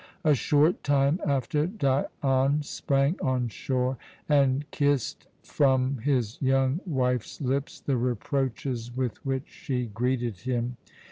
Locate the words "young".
6.41-6.79